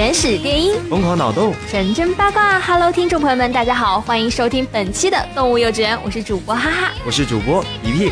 [0.00, 2.58] 原始电音，疯狂脑洞，纯真八卦。
[2.58, 8.10] Hello，听众朋友们，大家好，欢迎收听本期的动物幼稚园，我是主播哈哈，我是主播一屁。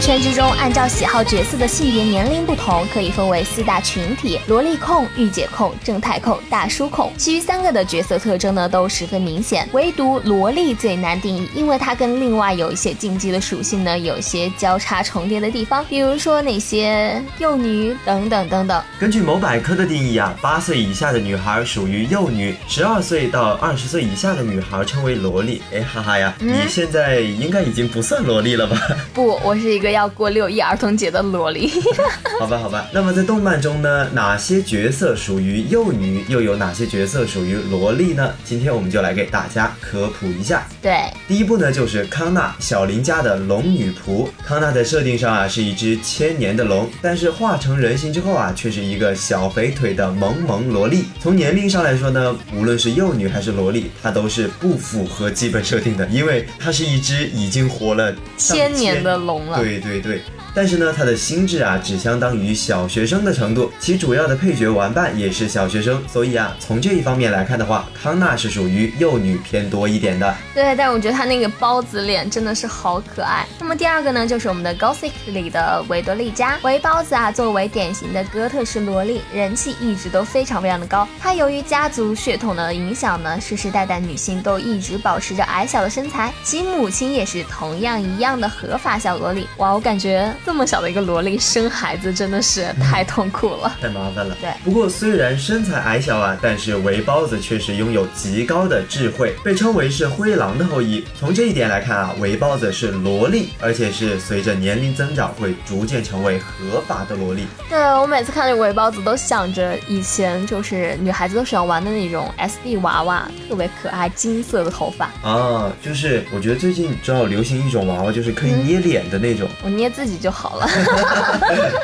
[0.00, 7.12] 圈之中，按照喜好角色的性别年龄不同，可以分为四大群体：萝莉控、御姐控、正太控、大叔控。
[7.16, 18.82] 其余三个的角色特征呢，都十分明显，唯独萝莉最难定义，因为它跟另外有一些禁忌的属性呢，有些交叉重叠的地方，比如说那些幼女等等等等。
[18.98, 25.62] 根据某百科的定义啊，八岁以下的女孩属于幼女，十二岁到二十岁以下的女孩称为萝莉。
[25.72, 28.76] 哎，哈哈呀，你现在应该已经不算萝莉了吧？
[29.14, 29.34] 不。
[29.44, 31.70] 我是一个要过六一儿童节的萝莉，
[32.40, 32.86] 好吧，好吧。
[32.92, 38.34] 那么在动漫中呢，哪些角色属于幼女，又有哪些角色属于萝莉呢？
[38.44, 40.66] 今天我们就来给大家科普一下。
[40.82, 44.28] 对，第一部呢就是康纳，小林家的龙女仆。
[44.44, 51.04] 康纳在设定上啊是一只千年的龙，但是化成人形之后啊却是一个小肥腿的萌萌萝莉。
[51.20, 59.34] 从年龄上来说呢，无论是幼女还是萝莉，她都是不符合基本设定的，因为她是一只已经活了千年的龙。
[59.64, 60.43] 对对对。
[60.54, 70.32] 但是呢，他的心智啊，只相当于小学生的程度，其主要的配角玩伴也是小学生，所以啊，从这一方面来看的话，康纳是属于幼女偏多一点的。
[70.54, 73.44] 对，但我觉得他那个包子脸真的是好可爱。
[73.58, 81.08] 那么第二个呢，就是我们的《Gothic》里的维多利加维包子啊，作为典型的哥特式萝莉，人气一直都非常非常的高。
[81.20, 89.48] 她由于家族血统的影响呢，世世代代女性都一直保持着矮小的身材，其母亲也是同样一样的合法小萝莉。
[89.56, 90.32] 哇，我感觉。
[90.44, 94.36] 这么小的一个萝莉生孩子真的是太痛苦了， 太麻烦了。
[94.40, 101.02] 对，不过虽然身材矮小啊，但是围包子确实拥有极高的智慧，被称为是灰狼的后裔。
[101.18, 107.46] 从这一点来看啊，围包子是萝莉，而且是随着年龄增长会逐渐成为合法的萝莉。
[107.70, 115.72] 对我每次看这个围包子都想着以前就是女孩子都喜欢玩的那种 SD 娃娃，特别可爱，金色的头发啊。
[115.82, 120.33] 就是我觉得最近正好流行一种娃娃，就是可以捏脸的那种，我捏自己就。
[120.34, 120.66] 好了，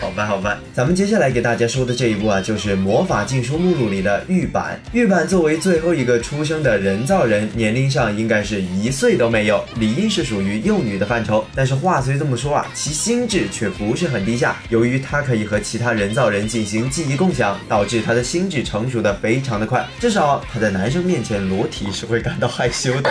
[0.00, 4.78] 好吧，好吧，咱们接下来给大家说的这一部啊，就是《魔法禁书目录》里的玉版。
[4.93, 11.44] 玉版作为最后一个出生的人造人，年龄上应该是一岁都没有，理应是属于幼女的范畴。
[11.55, 14.56] 但是话虽这么说啊，其心智却不是很低下。
[14.69, 19.87] 由于他可以和其他人造人进行记忆共享，导致他的心智成熟的非常的快。
[20.00, 23.10] 至少他在男生面前裸体是会感到害羞的。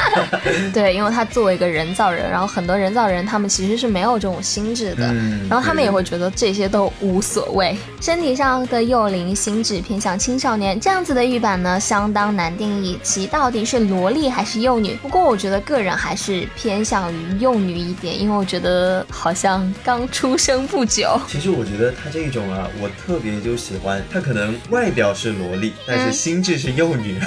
[0.74, 5.10] 对，因为他作为一个人造人，然后很多人造人他们其实是没有这种心智的。
[5.50, 14.96] 然后他们也会觉得这些都无所谓，身体上的幼龄，心智偏向青少年，这样子的玉板呢，相当难定义其到底是萝莉还是幼女。
[14.96, 21.20] 不过我觉得个人还是偏向于幼女一点，因为我觉得好像刚出生不久。
[21.28, 27.20] 其实我觉得她这种啊，我特别就喜欢她，可能外表是萝莉，但是心智是幼女。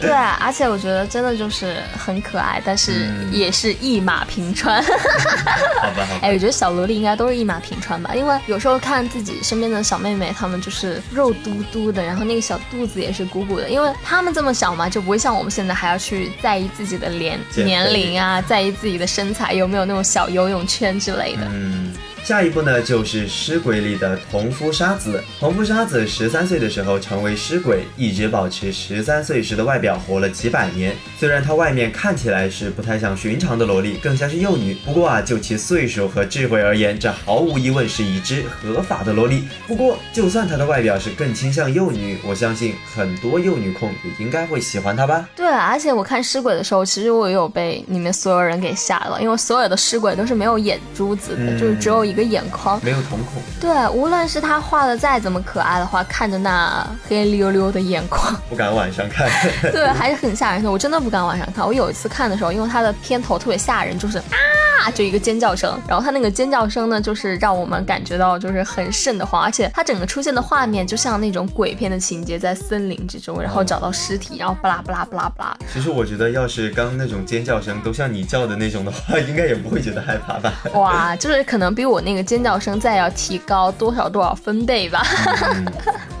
[0.00, 4.82] 对啊，而且我觉得真的就是很可爱，但是也是一马平川。
[5.80, 6.20] 好吧，好吧。
[6.22, 7.48] 哎，我觉得小萝莉应该都是一。
[7.48, 21.48] 马平川吧，因为有时候看自己身边的小妹妹，她们就是肉嘟嘟的，然后那个小肚子也是鼓鼓的，因为她们这么小嘛，就不会像我们现在还要去在意自己的年年龄啊，在意自己的身材有没有那种小游泳圈之类的。
[21.50, 21.87] 嗯。
[22.28, 25.24] 下一步呢，就是尸鬼里的同夫沙子。
[25.40, 30.94] 同夫沙子十三岁的时候成为尸鬼，一直保持十三岁时的外表，活了几百年。
[31.18, 34.74] 虽然她外面看起来是不太像寻常的萝莉，更像是幼女。
[34.84, 39.44] 不过啊，就其岁数和智慧而言，这毫无疑问是一只合法的萝莉。
[39.66, 45.26] 不过，就算她的外表是更倾向幼女，我相信很多幼女控也应该会喜欢她吧？
[45.34, 52.17] 对，而且我看尸鬼的时候，其实我也有被里面所有人给吓了，因为所有的尸鬼都是没有眼珠子的，就是只有一。
[52.18, 53.42] 个眼眶，没有瞳孔。
[53.60, 59.28] 对，无论是他画的再怎么可爱的话，看着那黑溜溜的眼眶，不敢晚上看。
[59.72, 60.70] 对，还是很吓人的。
[60.70, 61.64] 我真的不敢晚上看。
[61.66, 64.36] 我有一次看的时候，因为他的片头特别吓人，就是啊，
[64.94, 75.58] 就一个尖叫声，然后他那个尖叫声呢，就是让我们感觉到就是很瘆得慌，而且他整个出现的画面就像那种鬼片的情节，在森林之中，然后找到尸体，然后巴拉巴拉巴拉巴拉。
[75.72, 80.52] 其实我觉得，要是刚那种尖叫声都像你叫的那种的话，应该也不会觉得害怕吧？
[80.74, 85.02] 哇，就是可能比我那个尖叫声再要提高多少多少分贝吧。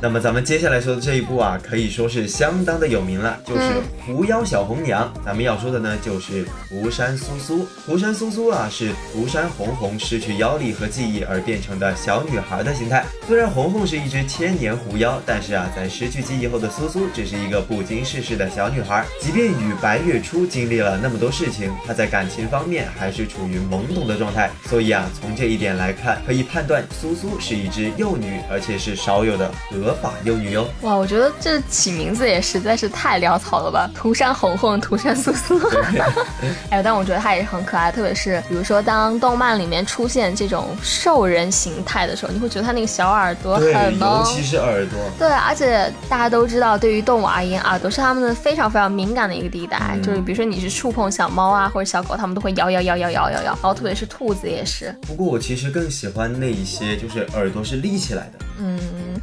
[0.00, 3.62] 那么咱们接下来说的这一部啊，可以说是相当的有名了，就是
[4.06, 5.12] 《狐妖小红娘》。
[5.26, 7.66] 咱们要说的呢，就是涂山苏苏。
[7.84, 13.04] 涂山苏苏啊，是涂山红红失去妖力和记忆而变成的小女孩的形态。
[13.26, 19.04] 虽然红红是一只千年狐妖，但是啊，在失去记忆后的苏苏只是一个不经世事的小女孩。
[19.20, 24.48] 即便与白月初经历了那么多事情，她在感情方面还是处于懵懂的状态。
[24.66, 29.50] 所以啊，从这一点来看，可以判断苏苏是一只幼女，而且是少有的
[29.88, 30.68] 合法幼女哟。
[30.82, 33.90] 哇，我觉得这起名字也实在是太潦草了吧！
[33.96, 35.58] 涂山红红，涂山苏苏。
[36.70, 44.98] 哎，但我觉得它也是很可爱，特别是比如说当动漫里面出现这种兽人形态的时候，你会觉得它那个小耳朵很萌，尤其是耳朵。
[45.18, 49.78] 对，而且大家都知道，对于动物而言，耳朵是它们的非常非常敏感的一个地带。
[49.94, 53.42] 嗯就是比如说你是触碰小猫啊或者小狗，它们都会摇摇摇摇摇摇摇。
[53.42, 58.78] 然后特别是兔子也是，不过我其实更喜欢那一些，就是耳朵是立起来的，嗯。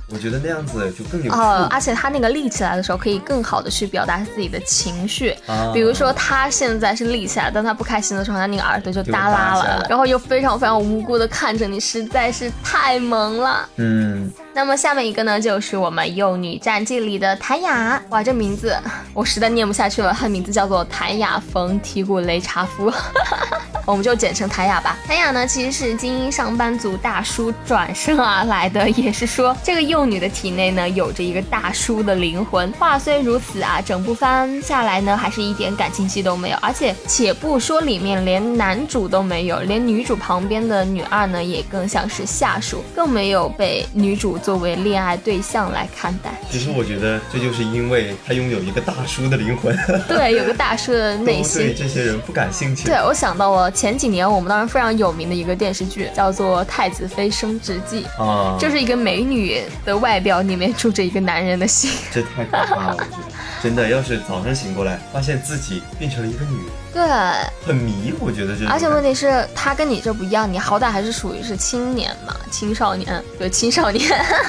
[0.08, 5.36] 我觉得那样子就更有哦，而且他那个立起来的时候，可以更好的去表达自己的情绪。
[5.48, 13.68] 啊比如说，他现在是立起来，但他不开心的时候，他那个耳朵就就耷拉了然后又非常非常无辜的看着你，实在是太萌了。
[13.78, 18.02] 嗯，那么下面一个呢，就是我们《幼女战记》里的谭雅。
[18.08, 18.74] 哇，这名字
[19.14, 22.90] 我实在念不下去了，她名字叫做谭雅冯提古雷查夫，
[23.86, 24.98] 我们就简称谭雅吧。
[25.06, 32.72] 谭雅呢，其实是精英上班族大叔转身而来的，也是说这个幼女的体内呢有着一个大叔的灵魂。
[32.80, 46.40] 话虽如此啊，整部番下来呢，还是一点感情戏都没有，而且且不说里面连男主都没有，连女主旁边的女二呢，也更像是下属，更没有被女主作为恋爱对象来看待。
[46.52, 49.76] 其实我觉得这就是因为他拥有一个大叔的灵魂，
[50.08, 51.74] 对，有个大叔的内心对。
[51.74, 52.86] 这些人不感兴趣。
[52.86, 61.90] 对，我想到了前几年我们当时非常有名的一个电视剧，叫做《太子妃升职记》，啊，就是一个美女的外表里面住着一个男人的心。
[62.12, 63.34] 这太可怕了，我觉得
[63.64, 66.66] 真的，要是早上醒过来发现自己变成了一个女人，
[66.96, 67.04] 对，
[67.68, 74.02] 很迷，我觉得这而且问题是，他跟你这不一样，你好歹还是属于是青年嘛，青少年，对，青少年，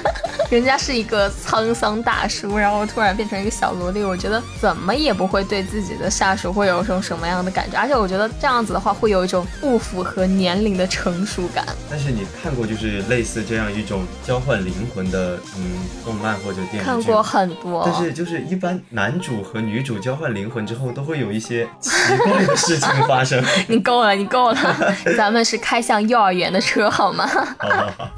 [0.48, 11.66] 人家是一个沧桑大叔，然后突然变成一个小萝莉，我觉得怎么也不会对自己的下属会有一种什么样的感觉，而且我觉得这样子的话会有一种不符合年龄的成熟感。
[11.90, 21.90] 但是你看过就是类似这样一种交换灵魂的嗯动漫或者电影看过很多，但是就是一般男主和女主交换灵魂之后，都会有一些奇
[22.24, 23.42] 怪 的事情发生。
[23.68, 24.58] 你够了，你够了，
[25.16, 27.26] 咱们是开向幼儿园的车好吗？
[27.58, 28.10] 好好好，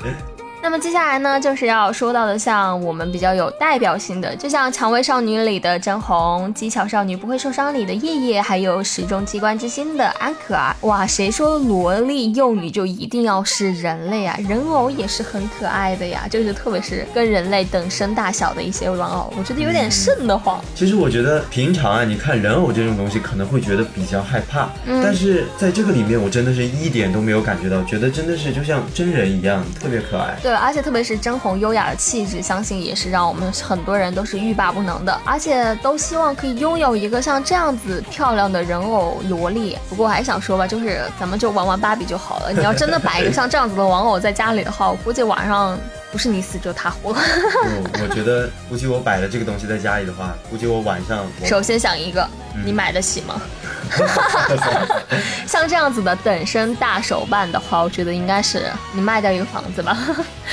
[0.68, 10.76] 那么接下来呢，就是要说到的，像我们比较有代表性的，就像《蔷薇少女》里的真红，《技巧少女不会受伤》里的叶叶，还有《时钟机关之心》的安可儿。
[10.82, 14.38] 哇，谁说萝莉幼女就一定要是人类啊？
[14.46, 20.62] 人偶也是很可爱的呀，就是特别是跟人类等身大小的一些玩偶，我觉得有点瘆得慌。
[20.74, 30.36] 其实我觉得平常啊，你看人偶这种东西可能会觉得比较害怕，嗯但是在这个里面，我真的是一点都没有感觉到，觉得真的是就像真人一样，特别可爱。
[30.42, 39.76] 对，而且特别是真红优雅的气质，相信也是让我们很多人都是欲罢不能的，而且都希望可以拥有一个像这样子漂亮的人偶萝莉。
[39.88, 42.52] 不过我还想说吧，就是咱们就玩玩芭比就好了。
[42.52, 45.78] 你要真的摆一个像这样子的玩偶在家里的话，我估计晚上
[46.10, 47.10] 不是你死就他活。
[47.10, 47.14] 我
[48.02, 52.28] 我觉得，估计我摆了这个东西在家里的话，估计我晚上我首先想一个，
[52.64, 53.40] 你买得起吗？
[55.46, 59.96] 像这样子的等身大手办的话，我觉得应该是你卖掉一个房子吧，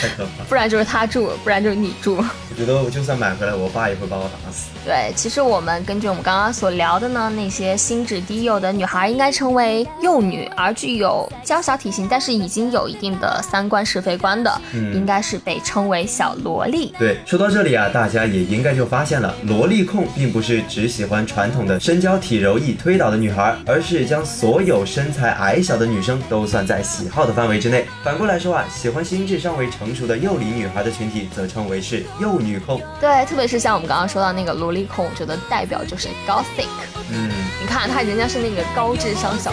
[0.02, 0.44] 太可怕。
[0.48, 2.16] 不然就是他住，不然就是你住。
[2.18, 4.70] 我觉得我就算买回来，我爸也会把我打死。
[4.86, 16.94] 对，其实我们根据我们刚刚所聊的呢，那些心智低幼的女孩应该称为幼女，而具有娇小体型，但是已经有一定的三观是非观的，嗯应该是被称为小萝莉。
[16.98, 27.86] 对，说到这里啊，大家也应该就发现了，萝莉控并不是只喜欢传统的身娇体柔易推倒的女孩，而是将所有身材矮小的女生都算在喜好的范围之内。
[28.04, 32.82] 反过来说啊，喜欢心智尚未成熟的幼龄女孩的群体，则称为是幼女控。
[33.00, 36.68] 对，特别是像我们刚刚说到那个萝莉控，我觉得代表就是 Gothic。
[37.12, 37.30] 嗯，
[37.62, 39.52] 你看她人家是那个高智商小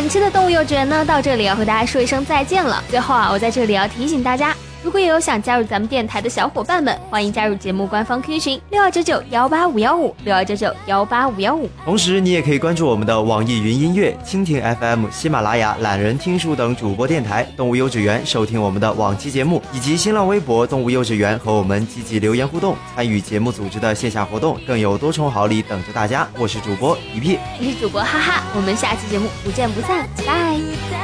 [0.00, 2.82] 本期的动物幼稚园呢，到这里要和大家说一声再见了。
[2.88, 4.56] 最后啊，我在这里要提醒大家。
[4.82, 11.68] 如果有想加入咱们电台的小伙伴们，欢迎加入节目官方 QQ 群六二九九幺八五幺五六二九九幺八五幺五。
[11.84, 26.26] 同时，你也可以关注我们的网易云音乐、蜻蜓 FM、喜马拉雅、懒人听书等主播电台“动物幼稚园”，收听我们的往期节目，以及新浪微博“动物幼稚园”和我们积极留言互动，参与节目组织的线下活动，更有多重好礼等着大家。
[26.38, 30.99] 我是主播一屁，我是主播哈哈，我们下期节目不见不散，拜。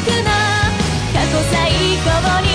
[0.00, 0.30] くの。
[1.12, 1.72] 過去最
[2.04, 2.47] 高に